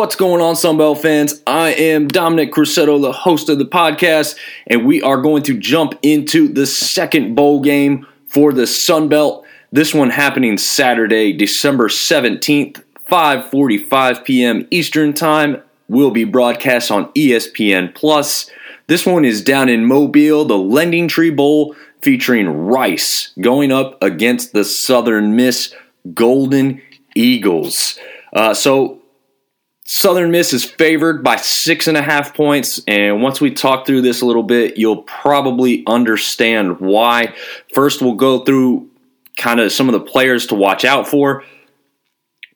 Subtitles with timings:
[0.00, 1.42] What's going on, Sunbelt fans?
[1.46, 4.34] I am Dominic Crusetto, the host of the podcast,
[4.66, 9.44] and we are going to jump into the second bowl game for the Sunbelt.
[9.72, 14.66] This one happening Saturday, December 17th, 5:45 p.m.
[14.70, 15.62] Eastern Time.
[15.86, 18.50] Will be broadcast on ESPN Plus.
[18.86, 24.54] This one is down in Mobile, the Lending Tree Bowl, featuring Rice going up against
[24.54, 25.74] the Southern Miss
[26.14, 26.80] Golden
[27.14, 27.98] Eagles.
[28.32, 28.99] Uh, so
[29.92, 34.02] Southern Miss is favored by six and a half points, and once we talk through
[34.02, 37.34] this a little bit, you'll probably understand why.
[37.74, 38.88] First, we'll go through
[39.36, 41.42] kind of some of the players to watch out for.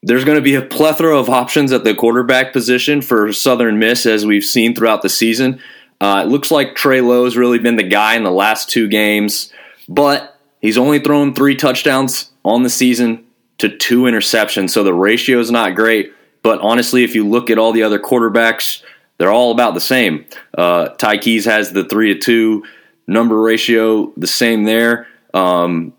[0.04, 4.06] There's going to be a plethora of options at the quarterback position for Southern Miss,
[4.06, 5.58] as we've seen throughout the season.
[6.00, 9.52] Uh, it looks like Trey Lowe's really been the guy in the last two games,
[9.88, 13.24] but he's only thrown three touchdowns on the season
[13.58, 16.12] to two interceptions, so the ratio is not great.
[16.44, 18.82] But honestly, if you look at all the other quarterbacks,
[19.18, 20.26] they're all about the same.
[20.56, 22.64] Uh, Ty Keyes has the three to two
[23.06, 25.08] number ratio, the same there.
[25.32, 25.94] Um,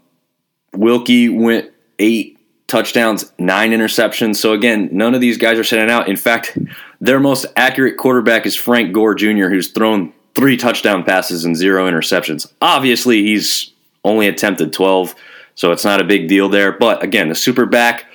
[0.74, 2.38] Wilcke went eight
[2.68, 4.36] touchdowns, nine interceptions.
[4.36, 6.08] So again, none of these guys are sitting out.
[6.08, 6.58] In fact,
[7.02, 11.90] their most accurate quarterback is Frank Gore Jr., who's thrown three touchdown passes and zero
[11.90, 12.52] interceptions.
[12.62, 13.72] Obviously, he's
[14.04, 15.16] only attempted 12,
[15.56, 16.72] so it's not a big deal there.
[16.72, 18.06] But again, the super back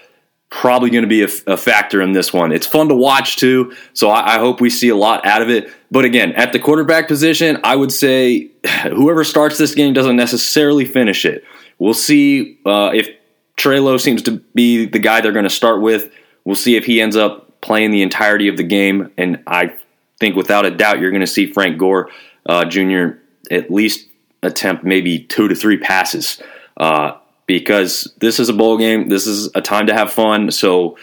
[0.51, 2.51] probably going to be a, a, factor in this one.
[2.51, 5.49] It's fun to watch too, so I, I, hope we see a lot out of
[5.49, 5.73] it.
[5.93, 8.51] But again, at the quarterback position, I would say
[8.83, 11.45] whoever starts this game doesn't necessarily finish it.
[11.79, 13.09] We'll see uh, if
[13.57, 16.13] Trey seems to be the guy they're going to start with.
[16.45, 19.75] We'll see if he ends up playing the entirety of the game, and I
[20.19, 22.11] think without a doubt you're going to see Frank Gore
[22.47, 23.19] uh, Jr.
[23.51, 24.09] at least
[24.43, 26.43] attempt maybe two to three passes.
[26.77, 27.13] Uh,
[27.59, 29.09] because this is a bowl game.
[29.09, 30.51] This is a time to have fun.
[30.51, 30.97] So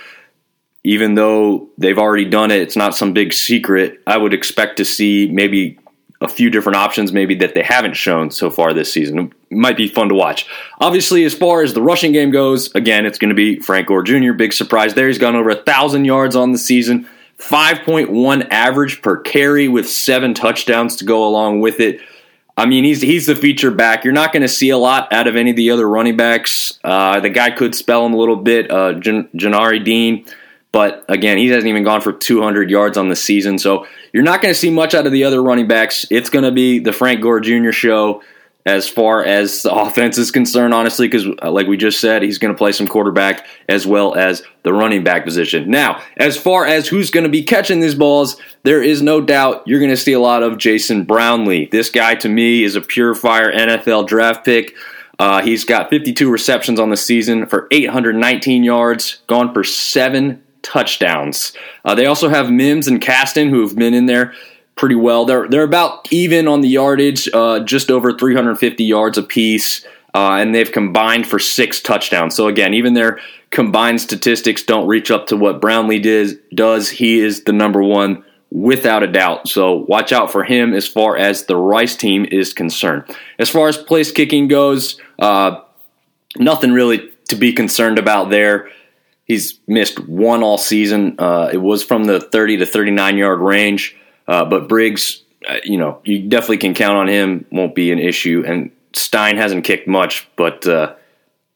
[0.84, 4.02] even though they've already done it, it's not some big secret.
[4.08, 5.80] I would expect to see maybe
[6.22, 9.32] a few different options, maybe that they haven't shown so far this season.
[9.52, 10.48] It might be fun to watch.
[10.80, 14.02] Obviously, as far as the rushing game goes, again, it's going to be Frank Gore
[14.02, 14.34] Jr.
[14.34, 15.08] Big surprise there.
[15.08, 17.08] He's gone over a thousand yards on the season,
[17.38, 22.02] 5.1 average per carry with seven touchdowns to go along with it.
[22.58, 24.04] I mean, he's he's the feature back.
[24.04, 26.80] You're not going to see a lot out of any of the other running backs.
[26.84, 30.26] Uh, the guy could spell him a little bit, uh, Janari Dean,
[30.72, 33.60] but again, he hasn't even gone for 200 yards on the season.
[33.60, 36.08] So you're not going to see much out of the other running backs.
[36.10, 37.72] It's going to be the Frank Gore Jr.
[37.72, 38.24] show
[38.68, 42.38] as far as the offense is concerned, honestly, because uh, like we just said, he's
[42.38, 45.72] going to play some quarterback as well as the running back position.
[45.72, 49.64] Now, as far as who's going to be catching these balls, there is no doubt
[49.66, 51.68] you're going to see a lot of Jason Brownlee.
[51.68, 54.76] This guy, to me, is a pure fire NFL draft pick.
[55.18, 61.54] Uh, he's got 52 receptions on the season for 819 yards, gone for seven touchdowns.
[61.86, 64.34] Uh, they also have Mims and Caston who have been in there
[64.78, 65.26] pretty well.
[65.26, 70.56] They're they're about even on the yardage, uh, just over 350 yards apiece, uh, and
[70.56, 72.36] they've combined for six touchdowns.
[72.36, 76.90] So again, even their combined statistics don't reach up to what Brownlee does.
[76.90, 79.48] He is the number one without a doubt.
[79.48, 83.04] So watch out for him as far as the Rice team is concerned.
[83.40, 85.62] As far as place kicking goes, uh,
[86.38, 88.70] nothing really to be concerned about there.
[89.26, 91.16] He's missed one all season.
[91.20, 93.98] Uh, it was from the 30 to 39 yard range.
[94.28, 97.46] Uh, but Briggs, uh, you know, you definitely can count on him.
[97.52, 98.44] Won't be an issue.
[98.46, 100.96] And Stein hasn't kicked much, but uh,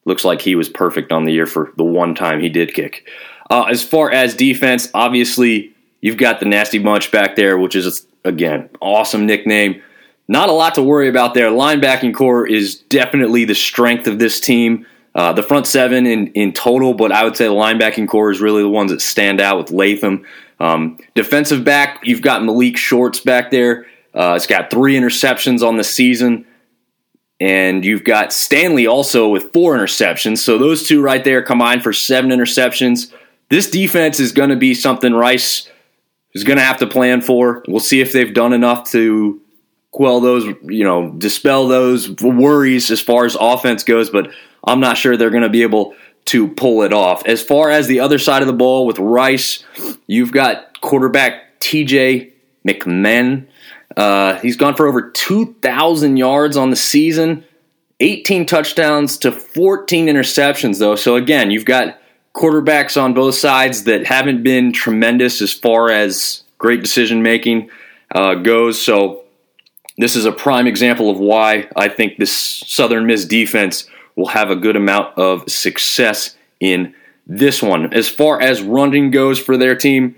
[0.05, 3.07] looks like he was perfect on the year for the one time he did kick.
[3.49, 8.05] Uh, as far as defense, obviously you've got the nasty bunch back there, which is
[8.23, 9.81] again awesome nickname.
[10.27, 11.49] Not a lot to worry about there.
[11.49, 14.85] Linebacking core is definitely the strength of this team.
[15.13, 18.39] Uh, the front seven in, in total, but I would say the linebacking core is
[18.39, 20.25] really the ones that stand out with Latham,
[20.61, 23.87] um, defensive back, you've got Malik Shorts back there.
[24.13, 26.45] Uh, it's got three interceptions on the season.
[27.39, 30.37] And you've got Stanley also with four interceptions.
[30.37, 33.11] So those two right there combined for seven interceptions.
[33.49, 35.67] This defense is going to be something Rice
[36.35, 37.63] is going to have to plan for.
[37.67, 39.41] We'll see if they've done enough to
[39.89, 44.11] quell those, you know, dispel those worries as far as offense goes.
[44.11, 44.29] But
[44.65, 45.95] I'm not sure they're going to be able
[46.25, 47.25] to pull it off.
[47.25, 49.63] As far as the other side of the ball with Rice,
[50.07, 52.31] you've got quarterback TJ
[52.67, 53.47] McMahon.
[53.97, 57.43] Uh, he's gone for over 2,000 yards on the season,
[57.99, 60.95] 18 touchdowns to 14 interceptions, though.
[60.95, 61.99] So, again, you've got
[62.33, 67.69] quarterbacks on both sides that haven't been tremendous as far as great decision making
[68.15, 68.81] uh, goes.
[68.81, 69.23] So,
[69.97, 74.49] this is a prime example of why I think this Southern Miss defense will have
[74.49, 76.93] a good amount of success in
[77.27, 77.93] this one.
[77.93, 80.15] As far as running goes for their team,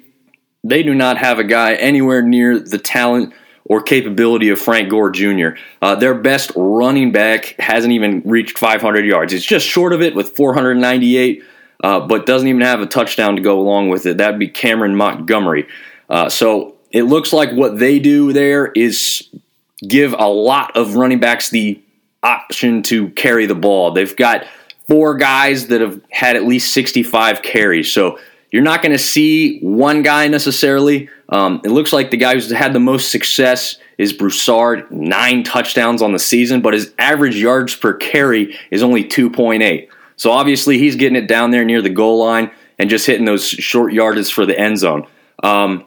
[0.63, 3.33] they do not have a guy anywhere near the talent
[3.65, 5.49] or capability of Frank Gore Jr.
[5.81, 9.33] Uh, their best running back hasn't even reached 500 yards.
[9.33, 11.43] It's just short of it with 498,
[11.83, 14.17] uh, but doesn't even have a touchdown to go along with it.
[14.17, 15.67] That'd be Cameron Montgomery.
[16.09, 19.29] Uh, so it looks like what they do there is
[19.87, 21.81] give a lot of running backs the
[22.23, 23.91] option to carry the ball.
[23.91, 24.45] They've got
[24.87, 27.91] four guys that have had at least 65 carries.
[27.91, 28.19] So
[28.51, 31.09] you're not going to see one guy necessarily.
[31.29, 36.01] Um, it looks like the guy who's had the most success is Broussard, nine touchdowns
[36.01, 39.87] on the season, but his average yards per carry is only 2.8.
[40.15, 43.47] So obviously he's getting it down there near the goal line and just hitting those
[43.47, 45.07] short yards for the end zone.
[45.41, 45.85] Um,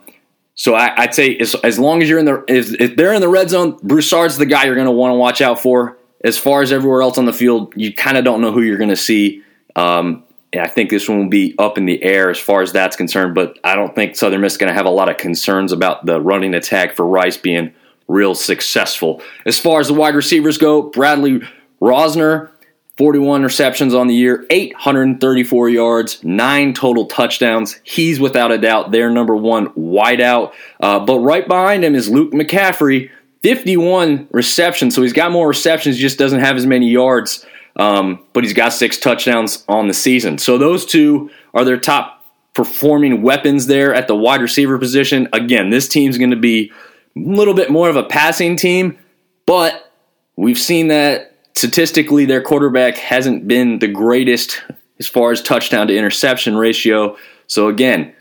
[0.55, 3.21] so I, would say as, as, long as you're in the if, if they're in
[3.21, 5.99] the red zone, Broussard's the guy you're going to want to watch out for.
[6.27, 8.79] As far as everywhere else on the field, you kind of don't know who you're
[8.79, 9.43] going to see.
[9.77, 10.25] Um,
[10.55, 13.35] I think this one will be up in the air as far as that's concerned,
[13.35, 16.05] but I don't think Southern Miss is going to have a lot of concerns about
[16.05, 17.73] the running attack for Rice being
[18.09, 19.23] real successful.
[19.45, 21.43] As far as the wide receivers go, Bradley
[21.81, 22.51] Rozner,
[22.97, 27.79] 41 receptions on the year, 834 yards, nine total touchdowns.
[27.83, 30.55] He's without a doubt their number one wideout.
[30.81, 33.11] Uh, but right behind him is Luke McCaffrey,
[33.47, 34.93] 51 receptions.
[34.97, 37.47] So he's got more receptions, just doesn't have as many yards.
[37.77, 40.39] Um, but he's got six touchdowns on the season.
[40.39, 45.29] So those two are their top performing weapons there at the wide receiver position.
[45.33, 46.73] Again, this team's going to be
[47.17, 48.99] a little bit more of a passing team,
[49.47, 49.93] but
[50.35, 54.61] we've seen that statistically their quarterback hasn't been the greatest
[54.99, 57.17] as far as touchdown to interception ratio.
[57.47, 58.13] So again,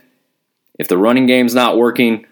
[0.78, 2.28] if the running game's not working,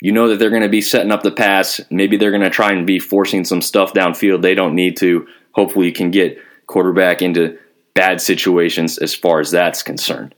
[0.00, 1.80] you know that they're going to be setting up the pass.
[1.90, 4.42] Maybe they're going to try and be forcing some stuff downfield.
[4.42, 5.26] They don't need to.
[5.52, 7.58] Hopefully, you can get quarterback into
[7.94, 10.34] bad situations as far as that's concerned.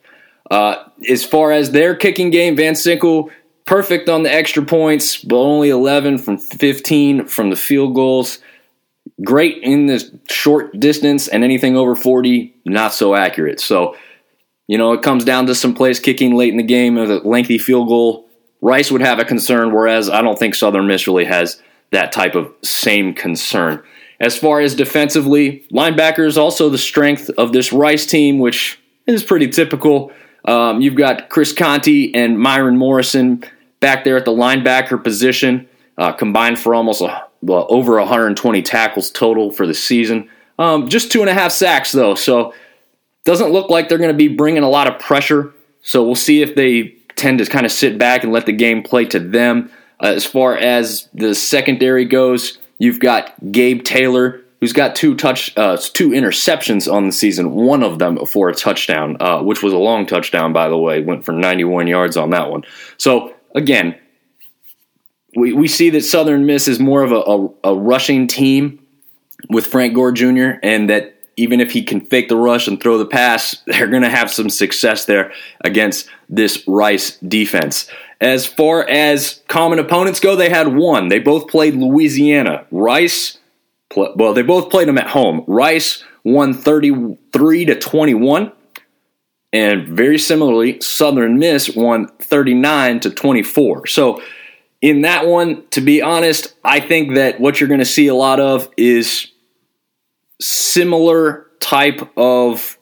[0.51, 3.31] Uh, as far as their kicking game, Van Sickle,
[3.67, 8.39] perfect on the extra points, but only 11 from 15 from the field goals.
[9.23, 13.61] Great in the short distance, and anything over 40, not so accurate.
[13.61, 13.95] So,
[14.67, 17.59] you know, it comes down to some place kicking late in the game a lengthy
[17.59, 18.30] field goal.
[18.61, 21.61] Rice would have a concern, whereas I don't think Southern Miss really has
[21.93, 23.83] that type of same concern.
[24.21, 29.49] As far as defensively, linebackers also the strength of this Rice team, which is pretty
[29.49, 30.13] typical.
[30.45, 33.43] Um, you've got Chris Conti and Myron Morrison
[33.81, 39.11] back there at the linebacker position, uh, combined for almost a, well, over 120 tackles
[39.11, 40.29] total for the season.
[40.59, 42.53] Um, just two and a half sacks though, so
[43.25, 45.53] doesn't look like they're going to be bringing a lot of pressure.
[45.83, 48.83] So we'll see if they tend to kind of sit back and let the game
[48.83, 49.71] play to them.
[50.03, 55.57] Uh, as far as the secondary goes, You've got Gabe Taylor, who's got two touch,
[55.59, 57.53] uh, two interceptions on the season.
[57.55, 61.03] One of them for a touchdown, uh, which was a long touchdown, by the way.
[61.03, 62.65] Went for 91 yards on that one.
[62.97, 63.99] So again,
[65.37, 68.83] we, we see that Southern Miss is more of a, a, a rushing team
[69.51, 70.53] with Frank Gore Jr.
[70.63, 74.03] and that even if he can fake the rush and throw the pass, they're going
[74.03, 75.33] to have some success there
[75.63, 77.89] against this Rice defense.
[78.21, 81.09] As far as common opponents go, they had one.
[81.09, 82.67] They both played Louisiana.
[82.71, 83.39] Rice,
[83.97, 85.43] well, they both played them at home.
[85.47, 88.53] Rice won 33 to 21.
[89.53, 93.87] And very similarly, Southern Miss won 39 to 24.
[93.87, 94.23] So,
[94.81, 98.15] in that one, to be honest, I think that what you're going to see a
[98.15, 99.31] lot of is
[100.41, 102.79] similar type of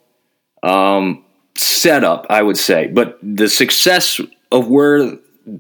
[0.63, 1.25] um,
[1.57, 2.87] setup, I would say.
[2.87, 5.19] But the success of where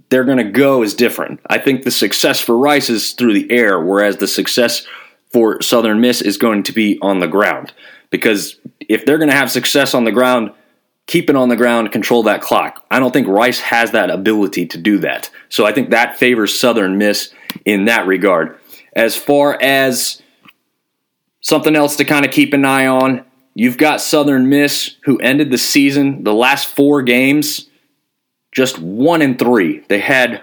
[0.08, 1.40] they're going to go is different.
[1.46, 4.86] I think the success for Rice is through the air, whereas the success
[5.30, 7.72] for Southern Miss is going to be on the ground.
[8.10, 10.52] Because if they're going to have success on the ground,
[11.06, 12.84] keep it on the ground, control that clock.
[12.90, 15.30] I don't think Rice has that ability to do that.
[15.48, 17.32] So I think that favors Southern Miss
[17.64, 18.58] in that regard.
[18.94, 20.22] As far as
[21.48, 23.24] something else to kind of keep an eye on,
[23.54, 27.68] you've got Southern Miss who ended the season, the last four games
[28.52, 29.80] just one in three.
[29.88, 30.42] They had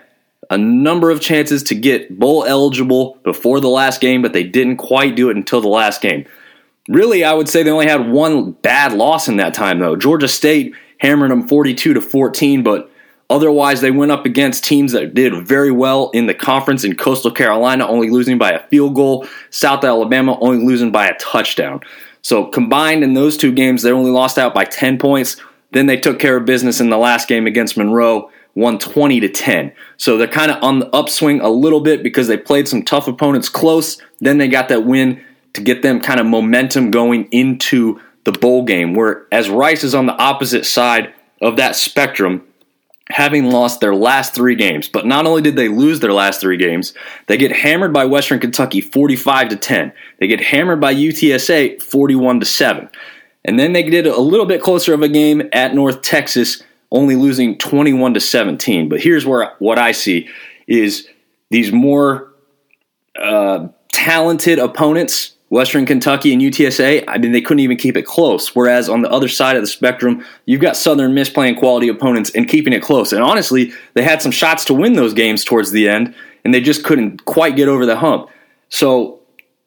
[0.50, 4.77] a number of chances to get bowl eligible before the last game, but they didn't
[4.77, 6.25] quite do it until the last game.
[6.88, 9.95] Really, I would say they only had one bad loss in that time, though.
[9.95, 12.91] Georgia State hammered them 42 to 14, but
[13.29, 17.32] otherwise they went up against teams that did very well in the conference in Coastal
[17.32, 21.82] Carolina, only losing by a field goal, South Alabama only losing by a touchdown.
[22.22, 25.38] So combined in those two games, they only lost out by 10 points.
[25.72, 29.29] Then they took care of business in the last game against Monroe, won 20 to
[29.29, 29.72] 10.
[29.98, 33.08] So they're kind of on the upswing a little bit because they played some tough
[33.08, 34.01] opponents close.
[34.22, 38.63] Then they got that win to get them kind of momentum going into the bowl
[38.63, 38.94] game.
[38.94, 42.46] Where as Rice is on the opposite side of that spectrum,
[43.15, 44.89] having lost their last three games.
[44.89, 46.93] But not only did they lose their last three games,
[47.27, 49.93] they get hammered by Western Kentucky 45 to 10.
[50.19, 52.89] They get hammered by UTSA 41 to 7.
[53.45, 57.15] And then they did a little bit closer of a game at North Texas, only
[57.15, 58.89] losing 21 to 17.
[58.89, 60.27] But here's where what I see
[60.67, 61.07] is
[61.50, 62.34] these more
[63.17, 68.53] uh, talented opponents Western Kentucky and UTSA, I mean, they couldn't even keep it close.
[68.53, 72.29] Whereas on the other side of the spectrum, you've got Southern Miss playing quality opponents
[72.31, 73.13] and keeping it close.
[73.13, 76.59] And honestly, they had some shots to win those games towards the end, and they
[76.59, 78.27] just couldn't quite get over the hump.
[78.67, 79.21] So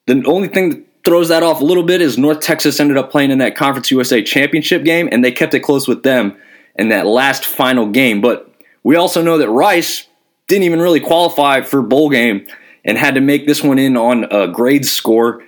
[0.04, 3.10] the only thing that throws that off a little bit is North Texas ended up
[3.10, 6.36] playing in that Conference USA championship game, and they kept it close with them
[6.74, 8.20] in that last final game.
[8.20, 10.06] But we also know that Rice
[10.48, 12.46] didn't even really qualify for bowl game
[12.84, 15.42] and had to make this one in on a grade score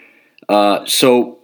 [0.51, 1.39] uh, so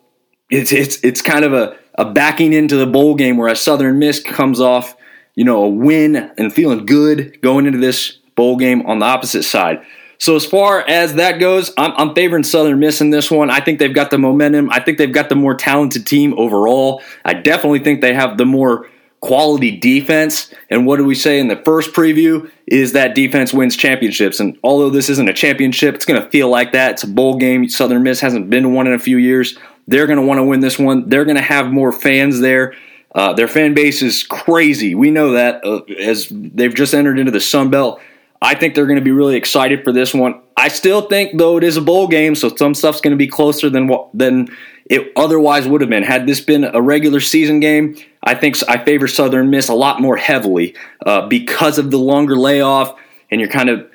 [0.51, 4.01] it's it's it's kind of a, a backing into the bowl game where a Southern
[4.01, 4.97] Miss comes off,
[5.37, 9.45] you know, a win and feeling good going into this bowl game on the opposite
[9.45, 9.81] side.
[10.19, 13.49] So as far as that goes, I'm, I'm favoring Southern Miss in this one.
[13.49, 14.71] I think they've got the momentum.
[14.71, 17.01] I think they've got the more talented team overall.
[17.25, 18.89] I definitely think they have the more
[19.27, 20.55] quality defense.
[20.71, 22.49] And what do we say in the first preview?
[22.67, 24.39] Is that defense wins championships.
[24.39, 26.93] And although this isn't a championship, it's going to feel like that.
[26.93, 27.69] It's a bowl game.
[27.69, 29.59] Southern Miss hasn't been to one in a few years.
[29.89, 31.09] They're going to want to win this one.
[31.09, 32.75] They're going to have more fans there.
[33.15, 34.95] Uh, their fan base is crazy.
[34.95, 38.01] We know that uh, as they've just entered into the Sun Belt.
[38.43, 40.41] I think they're going to be really excited for this one.
[40.57, 43.27] I still think, though, it is a bowl game, so some stuff's going to be
[43.27, 44.49] closer than what than
[44.89, 46.05] it otherwise would have been.
[46.05, 50.01] Had this been a regular season game, I think I favor Southern Miss a lot
[50.01, 50.75] more heavily
[51.05, 52.97] uh, because of the longer layoff,
[53.31, 53.91] and you're kind of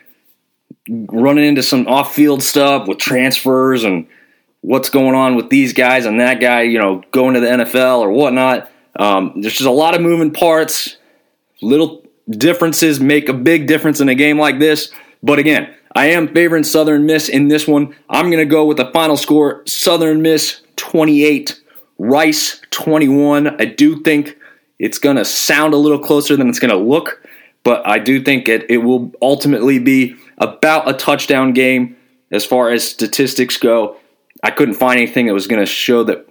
[0.89, 4.07] running into some off-field stuff with transfers and
[4.61, 7.99] what's going on with these guys and that guy, you know, going to the NFL
[7.99, 8.69] or whatnot.
[8.99, 10.97] Um, there's just a lot of moving parts.
[11.61, 14.91] Little differences make a big difference in a game like this.
[15.23, 17.95] But again, I am favoring Southern Miss in this one.
[18.09, 21.61] I'm going to go with the final score Southern Miss 28,
[21.97, 23.61] Rice 21.
[23.61, 24.37] I do think
[24.79, 27.21] it's going to sound a little closer than it's going to look,
[27.63, 31.95] but I do think it, it will ultimately be about a touchdown game
[32.31, 33.97] as far as statistics go.
[34.43, 36.27] I couldn't find anything that was going to show that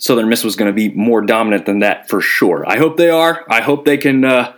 [0.00, 2.64] Southern Miss was going to be more dominant than that for sure.
[2.66, 3.44] I hope they are.
[3.50, 4.54] I hope they can uh,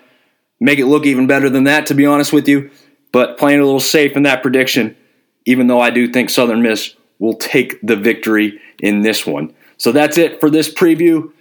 [0.60, 2.70] make it look even better than that, to be honest with you.
[3.10, 4.96] But playing a little safe in that prediction,
[5.44, 9.54] even though I do think Southern Miss will take the victory in this one.
[9.78, 11.32] So that's it for this preview.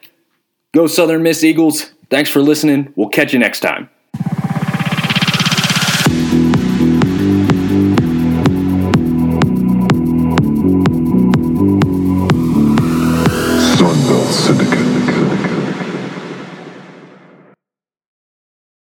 [0.74, 1.92] Go Southern Miss Eagles.
[2.10, 2.94] Thanks for listening.
[2.96, 3.90] We'll catch you next time.